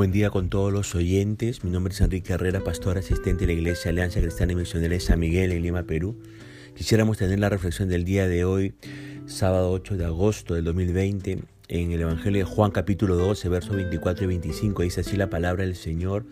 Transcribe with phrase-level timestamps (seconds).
[0.00, 1.62] Buen día con todos los oyentes.
[1.62, 5.00] Mi nombre es Enrique Herrera, pastor asistente de la Iglesia Alianza Cristiana y Misionera de
[5.00, 6.16] San Miguel en Lima, Perú.
[6.74, 8.72] Quisiéramos tener la reflexión del día de hoy,
[9.26, 14.24] sábado 8 de agosto del 2020, en el Evangelio de Juan capítulo 12, versos 24
[14.24, 14.84] y 25.
[14.84, 16.24] Dice así la palabra del Señor.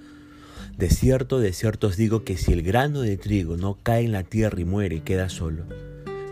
[0.78, 4.12] De cierto, de cierto os digo que si el grano de trigo no cae en
[4.12, 5.64] la tierra y muere, queda solo.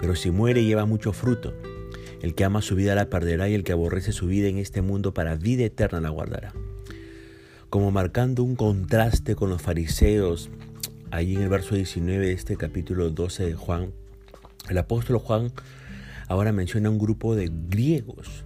[0.00, 1.52] Pero si muere, lleva mucho fruto.
[2.22, 4.80] El que ama su vida la perderá y el que aborrece su vida en este
[4.80, 6.54] mundo para vida eterna la guardará
[7.70, 10.50] como marcando un contraste con los fariseos,
[11.10, 13.92] allí en el verso 19 de este capítulo 12 de Juan,
[14.68, 15.52] el apóstol Juan
[16.28, 18.44] ahora menciona un grupo de griegos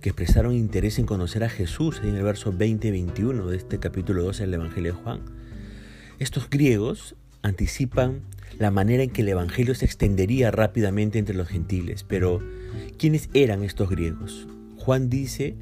[0.00, 4.44] que expresaron interés en conocer a Jesús en el verso 20-21 de este capítulo 12
[4.44, 5.20] del Evangelio de Juan.
[6.18, 8.22] Estos griegos anticipan
[8.58, 12.40] la manera en que el Evangelio se extendería rápidamente entre los gentiles, pero
[12.98, 14.46] ¿quiénes eran estos griegos?
[14.76, 15.56] Juan dice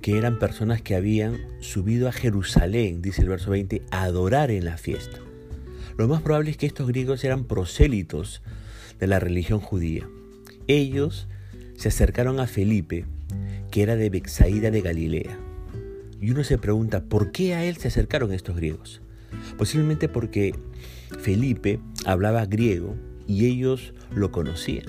[0.00, 4.64] que eran personas que habían subido a Jerusalén, dice el verso 20, a adorar en
[4.64, 5.18] la fiesta.
[5.96, 8.42] Lo más probable es que estos griegos eran prosélitos
[8.98, 10.08] de la religión judía.
[10.66, 11.28] Ellos
[11.76, 13.04] se acercaron a Felipe,
[13.70, 15.38] que era de Bexaída de Galilea.
[16.20, 19.00] Y uno se pregunta, ¿por qué a él se acercaron estos griegos?
[19.56, 20.54] Posiblemente porque
[21.18, 24.86] Felipe hablaba griego y ellos lo conocían.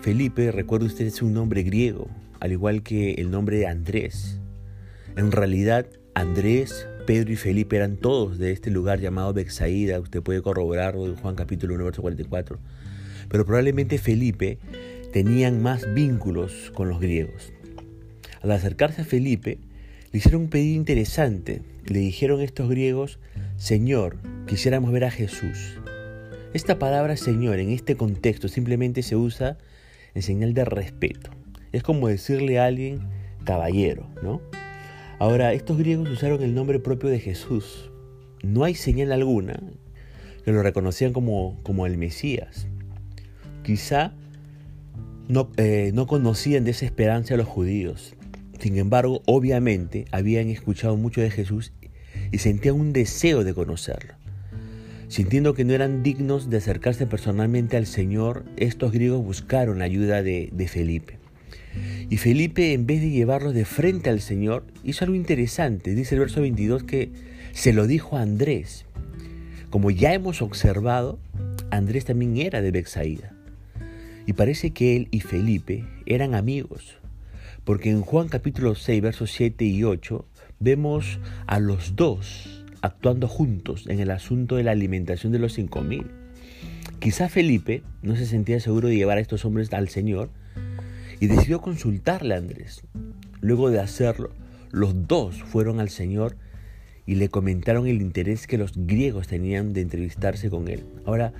[0.00, 2.08] Felipe, recuerde usted, es un nombre griego,
[2.44, 4.38] al igual que el nombre de Andrés.
[5.16, 10.42] En realidad, Andrés, Pedro y Felipe eran todos de este lugar llamado Bexaída, usted puede
[10.42, 12.58] corroborarlo en Juan capítulo 1, verso 44.
[13.30, 14.58] Pero probablemente Felipe
[15.10, 17.50] tenían más vínculos con los griegos.
[18.42, 19.56] Al acercarse a Felipe,
[20.12, 21.62] le hicieron un pedido interesante.
[21.86, 23.20] Le dijeron estos griegos,
[23.56, 25.78] Señor, quisiéramos ver a Jesús.
[26.52, 29.56] Esta palabra Señor en este contexto simplemente se usa
[30.14, 31.30] en señal de respeto.
[31.74, 33.00] Es como decirle a alguien
[33.42, 34.40] caballero, ¿no?
[35.18, 37.90] Ahora, estos griegos usaron el nombre propio de Jesús.
[38.44, 39.60] No hay señal alguna
[40.44, 42.68] que lo reconocían como, como el Mesías.
[43.64, 44.12] Quizá
[45.26, 48.14] no, eh, no conocían de esa esperanza a los judíos.
[48.60, 51.72] Sin embargo, obviamente habían escuchado mucho de Jesús
[52.30, 54.14] y sentían un deseo de conocerlo.
[55.08, 60.22] Sintiendo que no eran dignos de acercarse personalmente al Señor, estos griegos buscaron la ayuda
[60.22, 61.23] de, de Felipe.
[62.10, 65.94] Y Felipe, en vez de llevarlo de frente al Señor, hizo algo interesante.
[65.94, 67.10] Dice el verso 22 que
[67.52, 68.86] se lo dijo a Andrés.
[69.70, 71.18] Como ya hemos observado,
[71.70, 73.32] Andrés también era de Bexaída.
[74.26, 76.98] Y parece que él y Felipe eran amigos,
[77.64, 80.24] porque en Juan capítulo 6, versos 7 y 8,
[80.60, 85.80] vemos a los dos actuando juntos en el asunto de la alimentación de los cinco
[85.80, 86.06] mil.
[87.00, 90.30] Quizá Felipe no se sentía seguro de llevar a estos hombres al Señor,
[91.20, 92.82] y decidió consultarle a Andrés.
[93.40, 94.30] Luego de hacerlo,
[94.70, 96.36] los dos fueron al Señor
[97.06, 100.84] y le comentaron el interés que los griegos tenían de entrevistarse con él.
[101.04, 101.32] Ahora,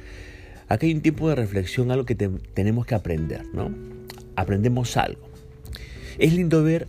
[0.68, 3.74] aquí hay un tiempo de reflexión, algo que tenemos que aprender, ¿no?
[4.36, 5.28] Aprendemos algo.
[6.18, 6.88] Es lindo ver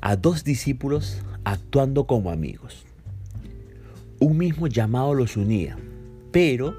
[0.00, 2.84] a dos discípulos actuando como amigos.
[4.18, 5.76] Un mismo llamado los unía,
[6.32, 6.74] pero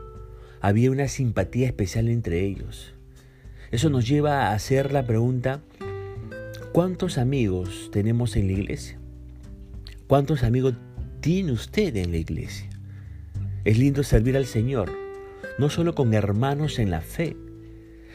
[0.61, 2.94] había una simpatía especial entre ellos.
[3.71, 5.61] Eso nos lleva a hacer la pregunta,
[6.71, 8.99] ¿cuántos amigos tenemos en la iglesia?
[10.07, 10.75] ¿Cuántos amigos
[11.19, 12.69] tiene usted en la iglesia?
[13.63, 14.91] Es lindo servir al Señor,
[15.57, 17.35] no solo con hermanos en la fe,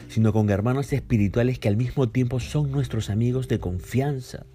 [0.09, 4.47] sino con hermanos espirituales que al mismo tiempo son nuestros amigos de confianza.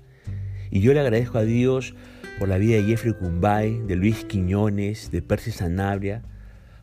[0.71, 1.93] Y yo le agradezco a Dios
[2.39, 6.23] por la vida de Jeffrey Cumbay, de Luis Quiñones, de Percy Sanabria.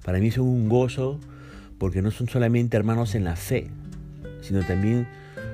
[0.05, 1.19] Para mí son un gozo
[1.79, 3.71] porque no son solamente hermanos en la fe,
[4.43, 5.07] sino también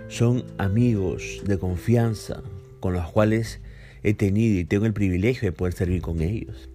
[0.09, 2.43] son amigos de confianza
[2.81, 3.61] con los cuales
[4.03, 6.69] he tenido y tengo el privilegio de poder servir con ellos.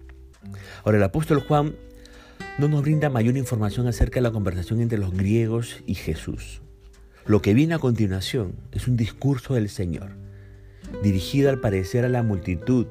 [0.84, 1.74] Ahora, el apóstol Juan
[2.58, 6.60] no nos brinda mayor información acerca de la conversación entre los griegos y Jesús.
[7.26, 10.10] Lo que viene a continuación es un discurso del Señor,
[11.02, 12.86] dirigido al parecer a la multitud.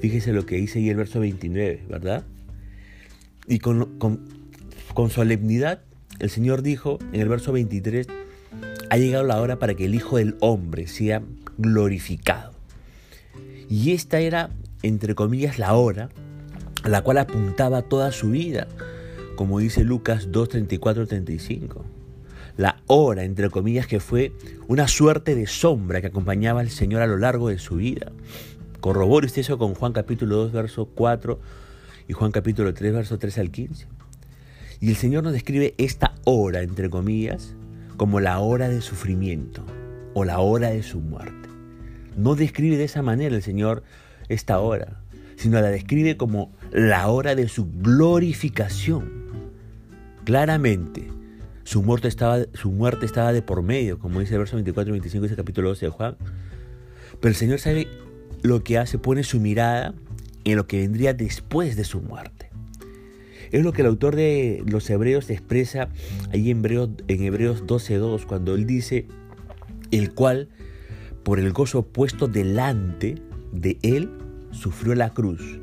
[0.00, 2.24] Fíjese lo que dice ahí el verso 29, ¿verdad?
[3.46, 4.20] Y con, con,
[4.94, 5.82] con solemnidad,
[6.18, 8.06] el Señor dijo en el verso 23,
[8.90, 11.22] ha llegado la hora para que el Hijo del Hombre sea
[11.56, 12.52] glorificado.
[13.68, 14.50] Y esta era,
[14.82, 16.08] entre comillas, la hora
[16.82, 18.66] a la cual apuntaba toda su vida,
[19.36, 21.84] como dice Lucas 2, 34, 35.
[22.56, 24.32] La hora, entre comillas, que fue
[24.66, 28.10] una suerte de sombra que acompañaba al Señor a lo largo de su vida.
[28.80, 31.38] Corrobore usted eso con Juan capítulo 2, verso 4
[32.08, 33.86] y Juan capítulo 3, verso 3 al 15.
[34.80, 37.54] Y el Señor nos describe esta hora, entre comillas,
[38.00, 39.62] como la hora de sufrimiento
[40.14, 41.50] o la hora de su muerte.
[42.16, 43.82] No describe de esa manera el Señor
[44.30, 45.02] esta hora,
[45.36, 49.10] sino la describe como la hora de su glorificación.
[50.24, 51.08] Claramente,
[51.64, 54.92] su muerte estaba, su muerte estaba de por medio, como dice el verso 24 y
[54.92, 56.16] 25 de ese capítulo 12 de Juan.
[57.20, 57.86] Pero el Señor sabe
[58.40, 59.92] lo que hace, pone su mirada
[60.44, 62.39] en lo que vendría después de su muerte.
[63.50, 65.88] Es lo que el autor de los Hebreos expresa
[66.32, 69.06] ahí en Hebreos, en Hebreos 12.2, cuando él dice,
[69.90, 70.48] el cual,
[71.24, 73.16] por el gozo puesto delante
[73.52, 74.10] de él,
[74.52, 75.60] sufrió la cruz,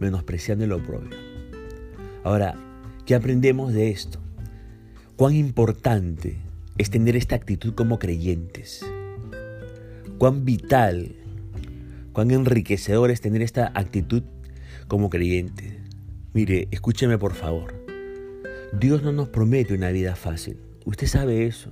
[0.00, 1.16] menospreciando el oprobio.
[2.24, 2.56] Ahora,
[3.04, 4.18] ¿qué aprendemos de esto?
[5.16, 6.38] Cuán importante
[6.78, 8.84] es tener esta actitud como creyentes.
[10.18, 11.16] Cuán vital,
[12.12, 14.22] cuán enriquecedor es tener esta actitud
[14.88, 15.85] como creyentes.
[16.36, 17.72] Mire, escúcheme por favor.
[18.78, 20.58] Dios no nos promete una vida fácil.
[20.84, 21.70] Usted sabe eso.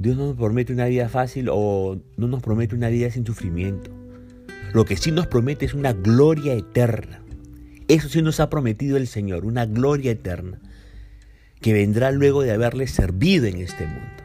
[0.00, 3.92] Dios no nos promete una vida fácil o no nos promete una vida sin sufrimiento.
[4.74, 7.22] Lo que sí nos promete es una gloria eterna.
[7.86, 10.58] Eso sí nos ha prometido el Señor, una gloria eterna,
[11.60, 14.24] que vendrá luego de haberle servido en este mundo.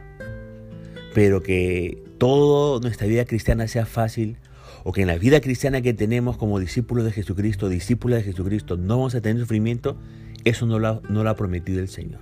[1.13, 4.38] Pero que toda nuestra vida cristiana sea fácil
[4.87, 8.77] o que en la vida cristiana que tenemos como discípulos de Jesucristo, discípulos de Jesucristo,
[8.77, 9.97] no vamos a tener sufrimiento,
[10.43, 12.21] eso no lo, no ha prometido el Señor,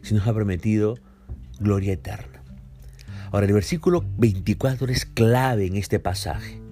[0.00, 0.98] sino nos ha prometido
[1.60, 2.42] gloria eterna.
[3.30, 6.62] Ahora, el versículo 24 es clave en este pasaje.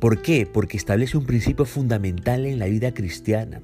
[0.00, 0.48] ¿Por qué?
[0.52, 3.62] Porque establece un principio fundamental en la vida cristiana.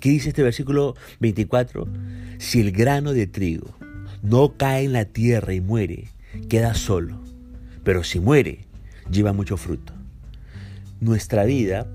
[0.00, 1.88] ¿Qué dice este versículo 24?
[2.36, 3.74] Si el grano de trigo
[4.20, 6.08] no cae en la tierra y muere,
[6.50, 7.22] queda solo.
[7.84, 8.66] Pero si muere,
[9.14, 9.92] lleva mucho fruto.
[11.00, 11.86] Nuestra vida,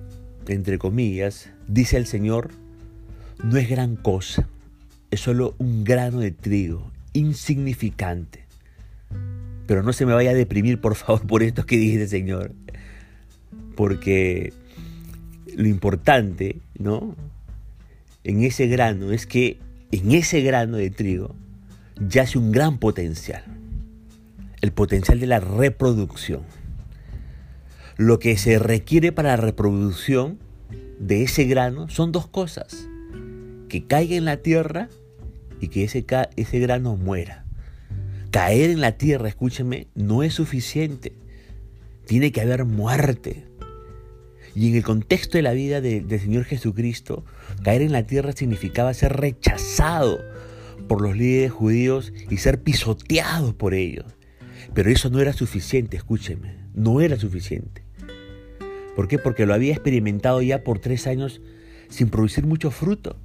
[0.47, 2.49] entre comillas, dice el Señor,
[3.43, 4.47] no es gran cosa,
[5.11, 8.45] es solo un grano de trigo, insignificante.
[9.67, 12.53] Pero no se me vaya a deprimir, por favor, por esto que el Señor.
[13.75, 14.53] Porque
[15.55, 17.15] lo importante, ¿no?
[18.23, 19.59] En ese grano es que
[19.91, 21.35] en ese grano de trigo
[21.99, 23.43] yace un gran potencial.
[24.61, 26.41] El potencial de la reproducción.
[27.99, 30.39] Lo que se requiere para la reproducción
[31.01, 32.87] de ese grano son dos cosas.
[33.67, 34.87] Que caiga en la tierra
[35.59, 36.05] y que ese,
[36.37, 37.43] ese grano muera.
[38.31, 41.11] Caer en la tierra, escúcheme, no es suficiente.
[42.05, 43.43] Tiene que haber muerte.
[44.55, 47.25] Y en el contexto de la vida del Señor Jesucristo,
[47.65, 50.19] caer en la tierra significaba ser rechazado
[50.87, 54.05] por los líderes judíos y ser pisoteado por ellos.
[54.73, 57.88] Pero eso no era suficiente, escúcheme, no era suficiente.
[58.99, 59.17] ¿Por qué?
[59.17, 61.39] Porque lo había experimentado ya por tres años
[61.87, 63.15] sin producir mucho fruto.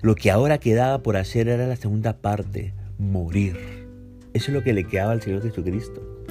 [0.00, 3.86] Lo que ahora quedaba por hacer era la segunda parte, morir.
[4.32, 6.24] Eso es lo que le quedaba al Señor Jesucristo.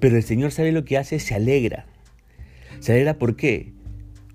[0.00, 1.84] Pero el Señor sabe lo que hace, se alegra.
[2.80, 3.74] Se alegra ¿por qué?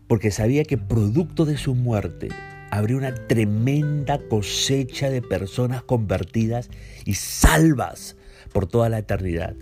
[0.06, 2.28] Porque sabía que producto de su muerte
[2.70, 6.70] habría una tremenda cosecha de personas convertidas
[7.06, 8.18] y salvas
[8.54, 9.56] por toda la eternidad.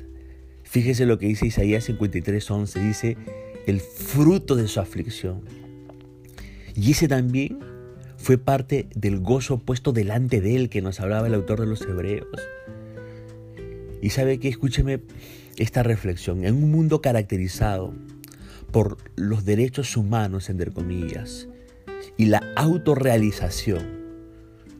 [0.69, 3.17] Fíjese lo que dice Isaías 53:11, dice,
[3.65, 5.41] el fruto de su aflicción.
[6.75, 7.59] Y ese también
[8.17, 11.81] fue parte del gozo puesto delante de él que nos hablaba el autor de los
[11.81, 12.27] Hebreos.
[14.01, 15.01] Y sabe que escúcheme
[15.57, 16.45] esta reflexión.
[16.45, 17.93] En un mundo caracterizado
[18.71, 21.47] por los derechos humanos, entre comillas,
[22.17, 23.99] y la autorrealización,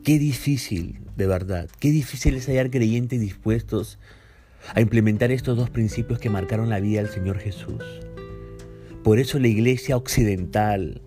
[0.04, 4.00] qué difícil, de verdad, qué difícil es hallar creyentes dispuestos
[4.74, 7.84] a implementar estos dos principios que marcaron la vida del Señor Jesús.
[9.10, 11.02] Por eso la iglesia occidental,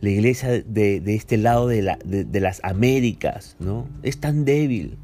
[0.00, 1.82] la iglesia de, este lado de,
[2.40, 3.86] las Américas, ¿no?
[4.02, 4.96] Es tan débil.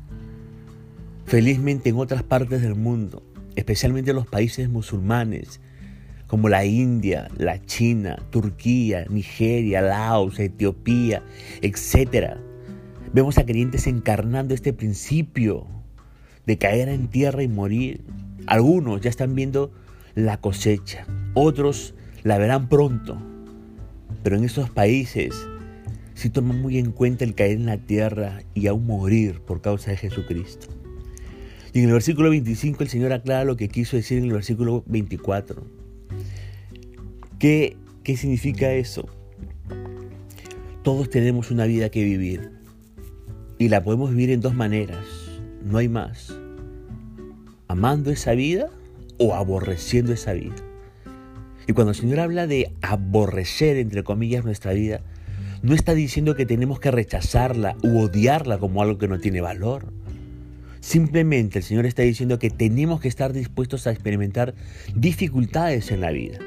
[1.26, 3.23] Felizmente en otras partes del mundo,
[3.55, 5.61] especialmente en los países musulmanes,
[6.26, 11.23] como la India, la China, Turquía, Nigeria, Laos, Etiopía,
[11.61, 12.38] etc.
[13.12, 15.67] Vemos a creyentes encarnando este principio
[16.47, 18.07] de caer en tierra y morir.
[18.47, 19.71] Algunos ya están viendo
[20.14, 21.95] la cosecha, otros
[22.25, 23.19] la verán pronto.
[24.23, 25.35] Pero en esos países
[26.15, 29.91] sí toman muy en cuenta el caer en la tierra y aún morir por causa
[29.91, 30.67] de Jesucristo.
[31.73, 34.83] Y en el versículo 25 el Señor aclara lo que quiso decir en el versículo
[34.87, 35.63] 24.
[37.39, 39.09] ¿Qué, qué significa eso?
[40.83, 42.51] Todos tenemos una vida que vivir
[43.59, 45.05] y la podemos vivir en dos maneras,
[45.65, 46.35] no hay más.
[47.67, 48.71] Amando esa vida
[49.19, 50.68] o aborreciendo esa vida.
[51.69, 55.03] Y cuando el Señor habla de aborrecer, entre comillas, nuestra vida,
[55.63, 59.93] no está diciendo que tenemos que rechazarla u odiarla como algo que no tiene valor.
[60.81, 64.55] Simplemente el Señor está diciendo que tenemos que estar dispuestos a experimentar
[64.95, 66.39] dificultades en la vida.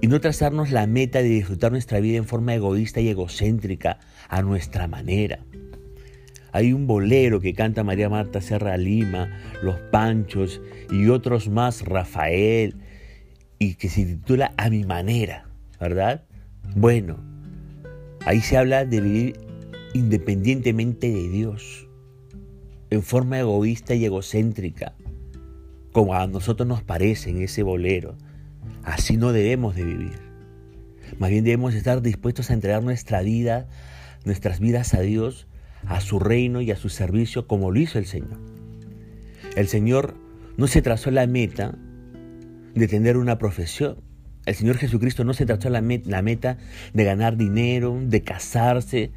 [0.00, 4.42] y no trazarnos la meta de disfrutar nuestra vida en forma egoísta y egocéntrica a
[4.42, 5.40] nuestra manera.
[6.52, 10.60] Hay un bolero que canta María Marta Serra Lima, Los Panchos
[10.90, 12.74] y otros más, Rafael,
[13.62, 15.46] y que se titula A mi manera,
[15.80, 16.24] ¿verdad?
[16.74, 17.16] Bueno,
[18.26, 19.40] ahí se habla de vivir
[19.94, 21.88] independientemente de Dios,
[22.90, 24.94] en forma egoísta y egocéntrica,
[25.92, 28.16] como a nosotros nos parece en ese bolero.
[28.82, 30.18] Así no debemos de vivir.
[31.20, 33.68] Más bien debemos estar dispuestos a entregar nuestra vida,
[34.24, 35.46] nuestras vidas a Dios,
[35.86, 38.40] a su reino y a su servicio como lo hizo el Señor.
[39.54, 40.16] El Señor
[40.56, 41.78] no se trazó la meta
[42.74, 43.96] de tener una profesión.
[44.46, 46.58] El Señor Jesucristo no se trazó la, meta
[46.92, 49.10] de ganar dinero, de casarse,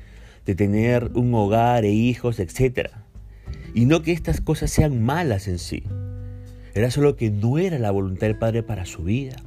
[0.45, 2.89] de tener un hogar e hijos, etc.
[3.73, 5.83] Y no que estas cosas sean malas en sí.
[6.75, 9.37] Era solo que no era la voluntad del Padre para su vida.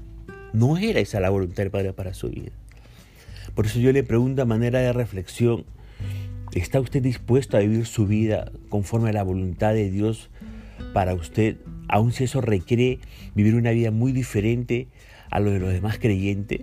[0.53, 2.53] No era esa la voluntad del Padre para su vida.
[3.55, 5.65] Por eso yo le pregunto a manera de reflexión,
[6.53, 10.31] ¿está usted dispuesto a vivir su vida conforme a la voluntad de Dios
[10.93, 11.57] para usted,
[11.89, 12.99] aun si eso requiere
[13.35, 14.89] vivir una vida muy diferente
[15.31, 16.63] a lo de los demás creyentes?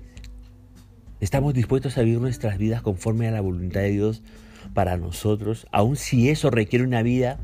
[1.19, 4.21] ¿Estamos dispuestos a vivir nuestras vidas conforme a la voluntad de Dios
[4.73, 7.39] para nosotros, aun si eso requiere una vida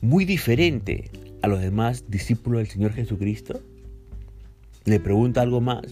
[0.00, 1.10] muy diferente
[1.42, 3.60] a los demás discípulos del Señor Jesucristo?
[4.84, 5.82] Le pregunto algo más.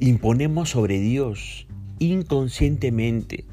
[0.00, 1.66] Imponemos sobre Dios
[1.98, 3.44] inconscientemente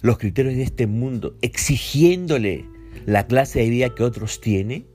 [0.00, 2.64] los criterios de este mundo, exigiéndole
[3.06, 4.86] la clase de vida que otros tienen?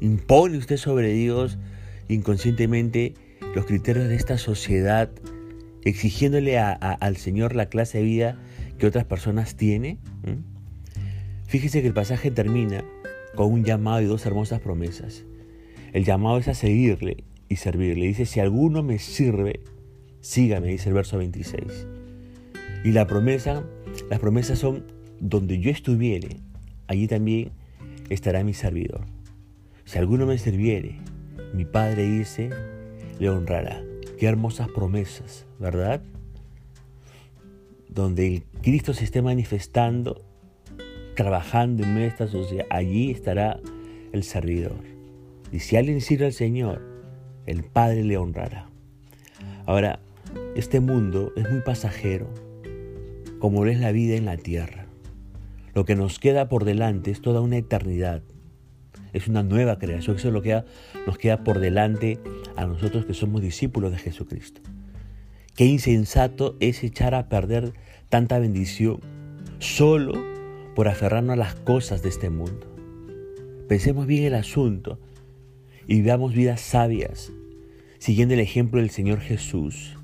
[0.00, 1.58] ¿Impone usted sobre Dios
[2.08, 3.14] inconscientemente
[3.54, 5.10] los criterios de esta sociedad,
[5.84, 8.38] exigiéndole al Señor la clase de vida
[8.78, 9.98] que otras personas tienen?
[10.22, 10.56] ¿Mm?
[11.46, 12.84] Fíjese que el pasaje termina
[13.34, 15.24] con un llamado y dos hermosas promesas.
[15.92, 18.06] El llamado es a seguirle y servirle.
[18.06, 19.60] Dice, si alguno me sirve,
[20.20, 21.86] sígame, dice el verso 26.
[22.84, 23.64] Y la promesa,
[24.10, 24.84] las promesas son,
[25.20, 26.36] donde yo estuviere,
[26.88, 27.52] allí también
[28.10, 29.15] estará mi servidor.
[29.86, 30.96] Si alguno me sirviere,
[31.54, 32.50] mi Padre dice,
[33.20, 33.84] le honrará.
[34.18, 36.02] Qué hermosas promesas, ¿verdad?
[37.88, 40.24] Donde el Cristo se esté manifestando,
[41.14, 43.60] trabajando en esta sociedad, allí estará
[44.12, 44.74] el servidor.
[45.52, 46.82] Y si alguien sirve al Señor,
[47.46, 48.68] el Padre le honrará.
[49.66, 50.00] Ahora,
[50.56, 52.28] este mundo es muy pasajero,
[53.38, 54.86] como lo es la vida en la tierra.
[55.74, 58.24] Lo que nos queda por delante es toda una eternidad.
[59.16, 60.16] Es una nueva creación.
[60.16, 60.62] Eso es lo que
[61.06, 62.18] nos queda por delante
[62.54, 64.60] a nosotros que somos discípulos de Jesucristo.
[65.54, 67.72] Qué insensato es echar a perder
[68.10, 69.00] tanta bendición
[69.58, 70.22] solo
[70.74, 72.66] por aferrarnos a las cosas de este mundo.
[73.70, 75.00] Pensemos bien el asunto
[75.86, 77.32] y veamos vidas sabias,
[77.98, 79.96] siguiendo el ejemplo del Señor Jesús.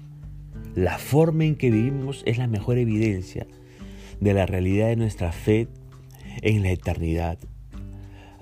[0.74, 3.46] La forma en que vivimos es la mejor evidencia
[4.20, 5.68] de la realidad de nuestra fe
[6.40, 7.38] en la eternidad.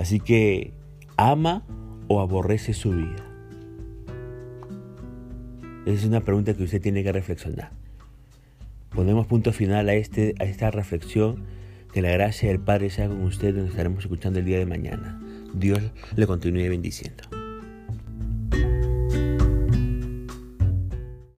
[0.00, 0.73] Así que
[1.19, 1.62] ama
[2.09, 3.23] o aborrece su vida.
[5.85, 7.73] Esa es una pregunta que usted tiene que reflexionar.
[8.88, 11.45] Ponemos punto final a, este, a esta reflexión.
[11.92, 13.54] Que la gracia del Padre sea con usted.
[13.54, 15.21] Nos estaremos escuchando el día de mañana.
[15.52, 15.83] Dios
[16.16, 17.39] le continúe bendiciendo.